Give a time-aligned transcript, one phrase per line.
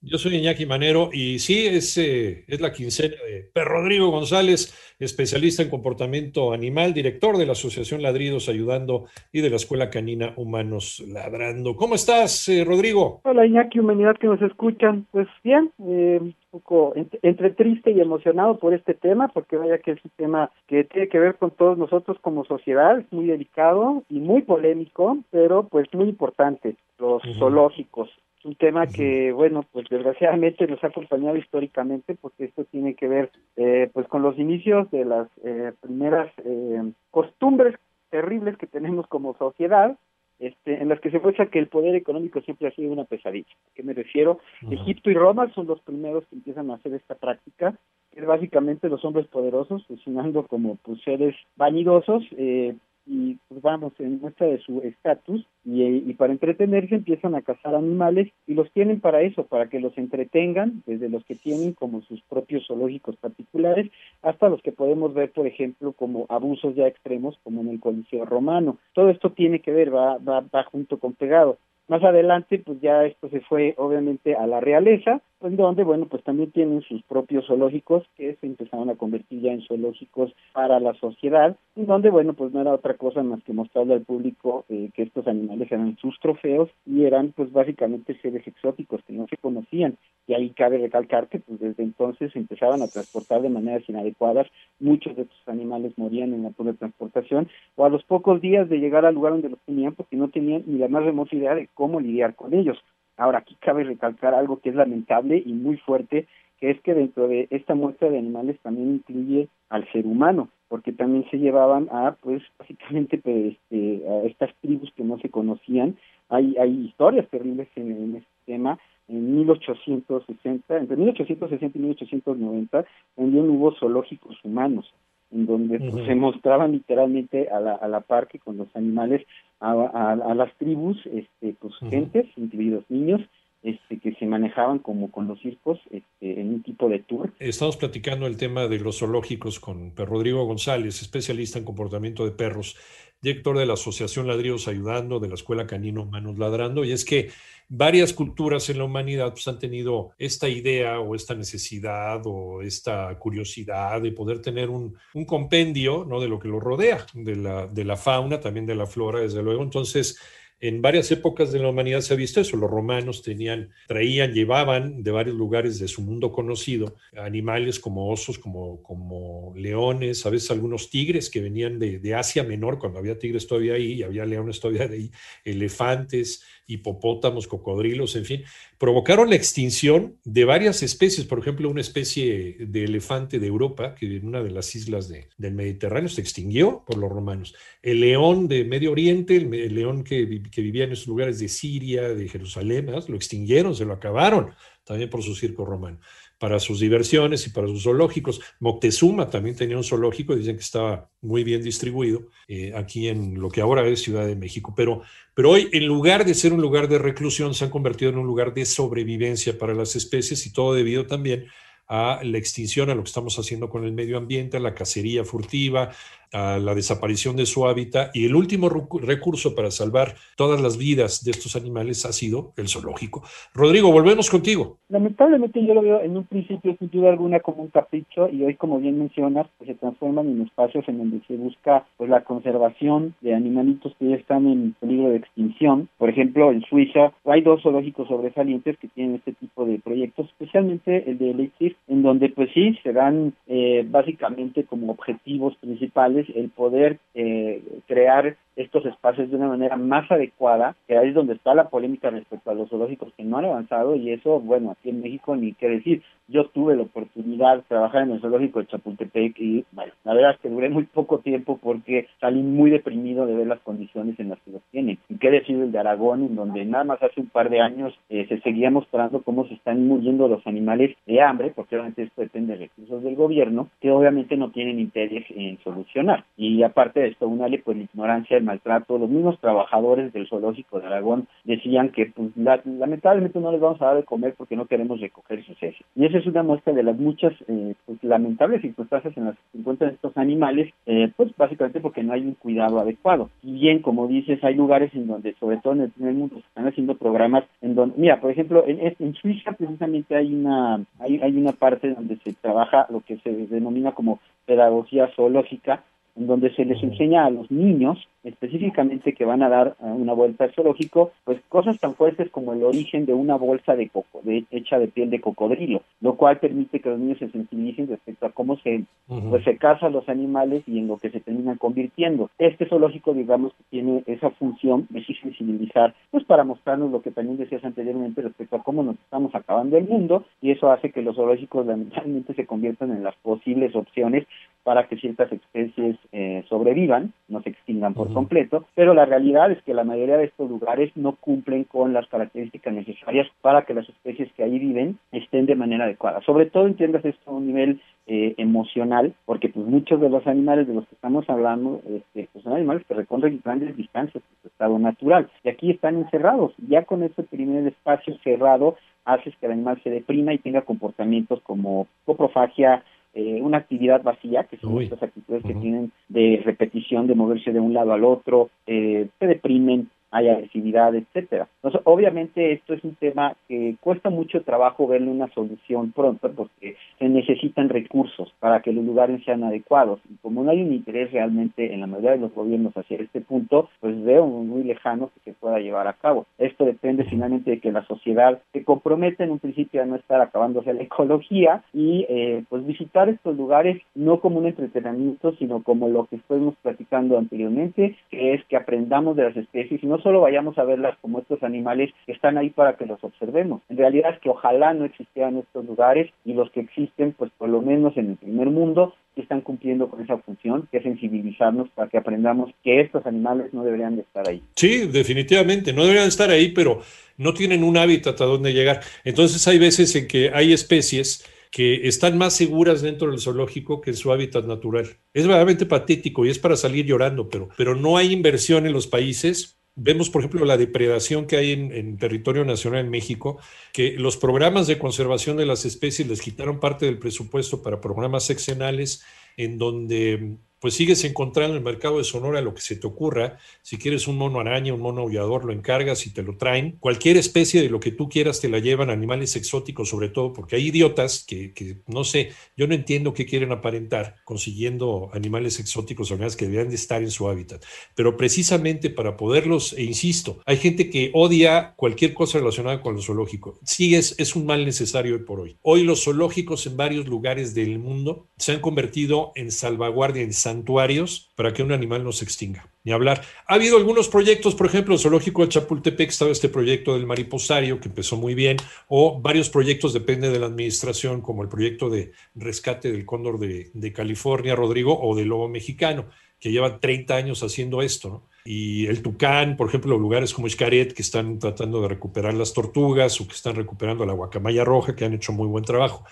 [0.00, 3.16] Yo soy Iñaki Manero y sí, es, eh, es la quincena
[3.52, 9.50] de Rodrigo González, especialista en comportamiento animal, director de la Asociación Ladridos Ayudando y de
[9.50, 11.74] la Escuela Canina Humanos Ladrando.
[11.74, 13.22] ¿Cómo estás, eh, Rodrigo?
[13.24, 15.04] Hola, Iñaki, humanidad que nos escuchan.
[15.10, 19.92] Pues bien, eh, un poco entre, triste y emocionado por este tema, porque vaya que
[19.92, 24.04] es un tema que tiene que ver con todos nosotros como sociedad, es muy delicado
[24.08, 28.08] y muy polémico, pero pues muy importante, los zoológicos
[28.44, 33.30] un tema que, bueno, pues desgraciadamente nos ha acompañado históricamente porque esto tiene que ver
[33.56, 37.76] eh, pues con los inicios de las eh, primeras eh, costumbres
[38.10, 39.96] terribles que tenemos como sociedad,
[40.38, 43.50] este, en las que se muestra que el poder económico siempre ha sido una pesadilla.
[43.50, 44.38] ¿A qué me refiero?
[44.70, 47.74] Egipto y Roma son los primeros que empiezan a hacer esta práctica,
[48.12, 52.76] que es básicamente los hombres poderosos funcionando como pues, seres vanidosos, eh,
[53.08, 57.74] y pues vamos en muestra de su estatus y, y, para entretenerse empiezan a cazar
[57.74, 62.02] animales y los tienen para eso, para que los entretengan, desde los que tienen como
[62.02, 63.90] sus propios zoológicos particulares
[64.22, 68.26] hasta los que podemos ver, por ejemplo, como abusos ya extremos como en el Coliseo
[68.26, 68.78] Romano.
[68.92, 71.58] Todo esto tiene que ver, va, va, va junto con pegado.
[71.88, 76.22] Más adelante, pues ya esto se fue obviamente a la realeza, en donde, bueno, pues
[76.24, 80.94] también tienen sus propios zoológicos que se empezaron a convertir ya en zoológicos para la
[80.94, 84.90] sociedad, en donde, bueno, pues no era otra cosa más que mostrarle al público eh,
[84.94, 89.36] que estos animales eran sus trofeos y eran, pues básicamente seres exóticos que no se
[89.36, 89.96] conocían.
[90.26, 94.46] Y ahí cabe recalcar que, pues desde entonces se empezaban a transportar de maneras inadecuadas,
[94.80, 98.78] muchos de estos animales morían en la pura transportación o a los pocos días de
[98.78, 101.68] llegar al lugar donde los tenían porque no tenían ni la más remota idea de
[101.74, 102.78] cómo lidiar con ellos.
[103.18, 106.26] Ahora, aquí cabe recalcar algo que es lamentable y muy fuerte,
[106.58, 110.92] que es que dentro de esta muestra de animales también incluye al ser humano, porque
[110.92, 115.96] también se llevaban a, pues, básicamente, pues, este, a estas tribus que no se conocían.
[116.30, 118.78] Hay, hay historias terribles en, en este tema.
[119.08, 122.84] En 1860, entre 1860 y 1890,
[123.16, 124.92] también hubo zoológicos humanos
[125.30, 129.26] en donde pues, se mostraban literalmente a la, a la par que con los animales
[129.60, 133.20] a, a, las tribus, este, pues gentes, incluidos niños,
[133.62, 137.32] este, que se manejaban como con los circos este, en un tipo de tour.
[137.40, 142.76] Estamos platicando el tema de los zoológicos con Rodrigo González, especialista en comportamiento de perros,
[143.20, 147.30] director de la Asociación Ladridos Ayudando, de la Escuela Canino Manos Ladrando, y es que
[147.68, 153.18] varias culturas en la humanidad pues, han tenido esta idea o esta necesidad o esta
[153.18, 156.20] curiosidad de poder tener un, un compendio ¿no?
[156.20, 159.42] de lo que lo rodea, de la, de la fauna, también de la flora, desde
[159.42, 159.62] luego.
[159.62, 160.18] Entonces,
[160.60, 162.56] en varias épocas de la humanidad se ha visto eso.
[162.56, 169.52] Los romanos traían, llevaban de varios lugares de su mundo conocido animales como osos, como,
[169.56, 173.92] leones, a veces algunos tigres que venían de, Asia Menor, cuando había tigres todavía ahí
[173.92, 175.10] y había leones todavía ahí,
[175.44, 178.44] elefantes, hipopótamos, cocodrilos, en fin,
[178.76, 181.26] provocaron la extinción de varias especies.
[181.26, 185.28] Por ejemplo, una especie de elefante de Europa, que en una de las islas de,
[185.38, 187.54] del Mediterráneo se extinguió por los romanos.
[187.82, 192.08] El león de Medio Oriente, el, león que, que, vivía en esos lugares de Siria,
[192.08, 194.54] de Jerusalén, lo extinguieron, se lo acabaron,
[194.84, 195.98] también por su circo romano
[196.38, 198.40] para sus diversiones y para sus zoológicos.
[198.60, 203.48] Moctezuma también tenía un zoológico, dicen que estaba muy bien distribuido eh, aquí en lo
[203.50, 205.02] que ahora es Ciudad de México, pero,
[205.34, 208.26] pero hoy en lugar de ser un lugar de reclusión se han convertido en un
[208.26, 211.46] lugar de sobrevivencia para las especies y todo debido también
[211.88, 215.24] a la extinción, a lo que estamos haciendo con el medio ambiente, a la cacería
[215.24, 215.90] furtiva,
[216.32, 221.24] a la desaparición de su hábitat y el último recurso para salvar todas las vidas
[221.24, 223.22] de estos animales ha sido el zoológico.
[223.54, 224.78] Rodrigo, volvemos contigo.
[224.88, 228.54] Lamentablemente yo lo veo en un principio sin duda alguna como un capricho y hoy
[228.54, 233.14] como bien mencionas pues se transforman en espacios en donde se busca pues la conservación
[233.20, 235.88] de animalitos que ya están en peligro de extinción.
[235.98, 241.10] Por ejemplo, en Suiza hay dos zoológicos sobresalientes que tienen este tipo de proyectos, especialmente
[241.10, 246.50] el de Leipzig, en donde pues sí se dan eh, básicamente como objetivos principales el
[246.50, 251.54] poder eh, crear estos espacios de una manera más adecuada, que ahí es donde está
[251.54, 255.00] la polémica respecto a los zoológicos que no han avanzado y eso, bueno, aquí en
[255.00, 256.02] México ni qué decir.
[256.30, 260.32] Yo tuve la oportunidad de trabajar en el zoológico de Chapultepec y, bueno, la verdad
[260.32, 264.28] es que duré muy poco tiempo porque salí muy deprimido de ver las condiciones en
[264.28, 264.98] las que los tienen.
[265.08, 267.98] Y qué decir el de Aragón, en donde nada más hace un par de años
[268.10, 272.20] eh, se seguía mostrando cómo se están muriendo los animales de hambre, porque obviamente esto
[272.20, 276.24] depende de recursos del gobierno, que obviamente no tienen interés en solucionar.
[276.36, 280.86] Y aparte de esto, una pues la ignorancia, maltrato, los mismos trabajadores del zoológico de
[280.86, 285.00] Aragón decían que pues lamentablemente no les vamos a dar de comer porque no queremos
[285.00, 285.84] recoger sus heces.
[285.94, 289.42] Y esa es una muestra de las muchas eh, pues, lamentables circunstancias en las que
[289.52, 293.30] se encuentran estos animales, eh, pues básicamente porque no hay un cuidado adecuado.
[293.42, 296.46] Y bien, como dices, hay lugares en donde, sobre todo en el primer mundo, se
[296.48, 301.20] están haciendo programas en donde, mira, por ejemplo, en, en Suiza precisamente hay una, hay,
[301.22, 305.84] hay una parte donde se trabaja lo que se denomina como pedagogía zoológica,
[306.18, 310.44] en donde se les enseña a los niños específicamente que van a dar una vuelta
[310.44, 314.44] al zoológico, pues cosas tan fuertes como el origen de una bolsa de coco, de,
[314.50, 318.32] hecha de piel de cocodrilo, lo cual permite que los niños se sensibilicen respecto a
[318.32, 322.30] cómo se, pues, se cazan los animales y en lo que se terminan convirtiendo.
[322.38, 327.64] Este zoológico, digamos, tiene esa función de sensibilizar, pues para mostrarnos lo que también decías
[327.64, 331.66] anteriormente respecto a cómo nos estamos acabando el mundo, y eso hace que los zoológicos
[331.66, 334.26] lamentablemente se conviertan en las posibles opciones
[334.68, 339.62] para que ciertas especies eh, sobrevivan, no se extingan por completo, pero la realidad es
[339.62, 343.88] que la mayoría de estos lugares no cumplen con las características necesarias para que las
[343.88, 346.20] especies que ahí viven estén de manera adecuada.
[346.20, 350.68] Sobre todo entiendas esto a un nivel eh, emocional, porque pues muchos de los animales
[350.68, 354.48] de los que estamos hablando este, pues son animales que recorren grandes distancias de su
[354.48, 356.52] estado natural y aquí están encerrados.
[356.68, 358.76] Ya con ese primer espacio cerrado
[359.06, 364.44] haces que el animal se deprima y tenga comportamientos como coprofagia, eh, una actividad vacía,
[364.44, 368.50] que son estas actitudes que tienen de repetición, de moverse de un lado al otro,
[368.66, 371.48] eh, se deprimen, hay agresividad, etcétera.
[371.56, 376.76] Entonces, obviamente esto es un tema que cuesta mucho trabajo verle una solución pronto porque
[376.98, 380.00] se necesitan recursos para que los lugares sean adecuados.
[380.10, 383.20] Y como no hay un interés realmente en la mayoría de los gobiernos hacia este
[383.20, 386.26] punto, pues veo muy lejano que se pueda llevar a cabo.
[386.38, 390.20] Esto depende finalmente de que la sociedad se comprometa en un principio a no estar
[390.20, 395.88] acabándose la ecología y eh, pues visitar estos lugares no como un entretenimiento, sino como
[395.88, 400.20] lo que estuvimos platicando anteriormente, que es que aprendamos de las especies y no solo
[400.20, 403.62] vayamos a verlas como estos animales que están ahí para que los observemos.
[403.68, 407.48] En realidad es que ojalá no existieran estos lugares y los que existen, pues por
[407.48, 411.88] lo menos en el primer mundo, están cumpliendo con esa función, que es sensibilizarnos para
[411.88, 414.42] que aprendamos que estos animales no deberían de estar ahí.
[414.54, 416.80] Sí, definitivamente, no deberían estar ahí, pero
[417.16, 418.80] no tienen un hábitat a donde llegar.
[419.04, 423.90] Entonces hay veces en que hay especies que están más seguras dentro del zoológico que
[423.90, 424.84] en su hábitat natural.
[425.14, 428.86] Es verdaderamente patético y es para salir llorando, pero, pero no hay inversión en los
[428.86, 433.38] países Vemos, por ejemplo, la depredación que hay en, territorio nacional en México,
[433.72, 438.24] que los programas de conservación de las especies les quitaron parte del presupuesto para programas
[438.24, 439.04] seccionales,
[439.36, 443.38] en donde pues sigues encontrando en el mercado de Sonora lo que se te ocurra.
[443.62, 446.76] Si quieres un mono araña, un mono aullador, lo encargas y te lo traen.
[446.80, 450.56] Cualquier especie de lo que tú quieras te la llevan, animales exóticos sobre todo, porque
[450.56, 451.52] hay idiotas que,
[451.86, 456.68] no sé, yo no entiendo qué quieren aparentar consiguiendo animales exóticos o animales que deberían
[456.68, 457.64] de estar en su hábitat.
[457.94, 463.02] Pero precisamente para poderlos, e insisto, hay gente que odia cualquier cosa relacionada con lo
[463.02, 463.58] zoológico.
[463.64, 465.56] Sí, es, es un mal necesario hoy por hoy.
[465.62, 471.30] Hoy los zoológicos en varios lugares del mundo se han convertido en salvaguardia, en santuarios
[471.36, 472.70] para que un animal no se extinga.
[472.84, 473.22] Ni hablar.
[473.46, 477.80] Ha habido algunos proyectos, por ejemplo, el Zoológico de Chapultepec estaba este proyecto del mariposario
[477.80, 478.56] que empezó muy bien,
[478.88, 483.92] o varios proyectos, depende de la administración, como el proyecto de rescate del cóndor de,
[483.92, 486.06] California, Rodrigo, o del lobo mexicano,
[486.40, 491.02] que llevan 30 años haciendo esto, Y el Tucán, por ejemplo, lugares como Xcaret, que
[491.02, 495.12] están tratando de recuperar las tortugas o que están recuperando la guacamaya roja, que han
[495.12, 496.04] hecho muy buen trabajo.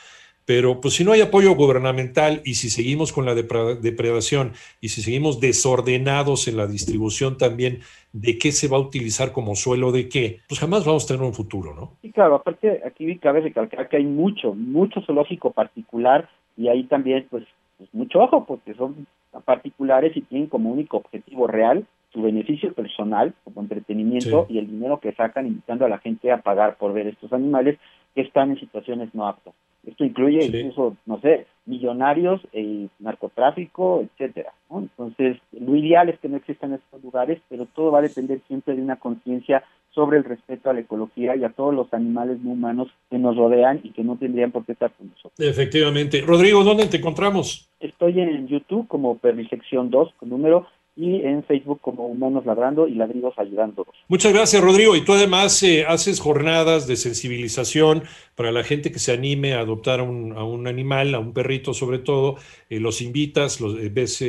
[0.47, 5.03] Pero pues si no hay apoyo gubernamental y si seguimos con la depredación y si
[5.03, 7.81] seguimos desordenados en la distribución también
[8.13, 11.23] de qué se va a utilizar como suelo de qué, pues jamás vamos a tener
[11.23, 11.93] un futuro, ¿no?
[12.01, 17.27] Sí, claro, aparte aquí cabe recalcar que hay mucho, mucho zoológico particular y ahí también
[17.29, 17.45] pues,
[17.77, 19.07] pues mucho ojo porque son
[19.45, 25.01] particulares y tienen como único objetivo real su beneficio personal como entretenimiento y el dinero
[25.01, 27.79] que sacan invitando a la gente a pagar por ver estos animales
[28.15, 29.53] que están en situaciones no aptas.
[29.87, 34.53] Esto incluye incluso, no sé, millonarios, eh, narcotráfico, etcétera.
[34.71, 38.75] Entonces, lo ideal es que no existan estos lugares, pero todo va a depender siempre
[38.75, 39.63] de una conciencia
[39.97, 43.35] sobre el respeto a la ecología y a todos los animales no humanos que nos
[43.37, 45.33] rodean y que no tendrían por qué estar con nosotros.
[45.39, 46.21] Efectivamente.
[46.21, 47.71] Rodrigo, ¿dónde te encontramos?
[47.81, 50.67] Estoy en YouTube como Permisección 2 con número
[50.97, 53.87] y en Facebook como Humanos Ladrando y Ladridos Ayudando.
[54.09, 54.97] Muchas gracias, Rodrigo.
[54.97, 58.03] Y tú además eh, haces jornadas de sensibilización
[58.37, 61.99] para la gente que se anime a adoptar a un, animal, a un perrito sobre
[61.99, 62.37] todo.
[62.71, 64.23] Eh, los invitas, los eh, ves,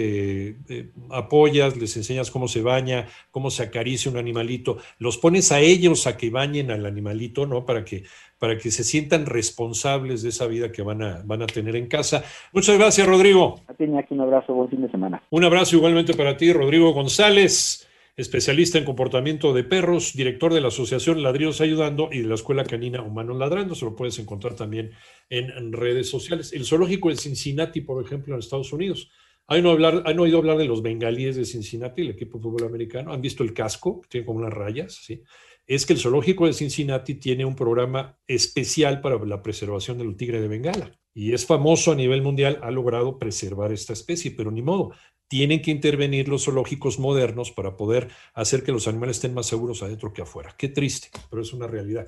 [1.12, 4.78] apoyas, les enseñas cómo se baña, cómo se acaricia un animalito.
[4.98, 7.66] Los pones a ellos a que bañen al animalito, ¿no?
[7.66, 8.04] Para que
[8.40, 11.88] para que se sientan responsables de esa vida que van a, van a tener en
[11.88, 12.24] casa.
[12.54, 13.62] Muchas gracias, Rodrigo.
[13.68, 15.24] A ti, un abrazo, buen fin de semana.
[15.32, 17.87] Un abrazo igualmente para ti, Rodrigo González
[18.18, 22.64] especialista en comportamiento de perros, director de la Asociación Ladridos Ayudando y de la Escuela
[22.64, 23.76] Canina Humanos Ladrando.
[23.76, 24.92] Se lo puedes encontrar también
[25.30, 26.52] en, redes sociales.
[26.52, 29.12] El zoológico de Cincinnati, por ejemplo, en Estados Unidos.
[29.46, 32.68] ¿Han oído, hablar, ¿Han oído hablar de los bengalíes de Cincinnati, el equipo de fútbol
[32.68, 33.14] americano?
[33.14, 34.02] ¿Han visto el casco?
[34.10, 35.22] Tiene como unas rayas, ¿sí?
[35.68, 40.42] Es que el zoológico de Cincinnati tiene un programa especial para la preservación del tigre
[40.42, 40.98] de Bengala.
[41.14, 44.94] Y es famoso a nivel mundial, ha logrado preservar esta especie, pero ni modo
[45.28, 49.84] tienen que intervenir los zoológicos modernos para poder hacer que los animales estén más seguros
[49.84, 50.56] adentro que afuera.
[50.58, 52.08] Qué triste, pero es una realidad.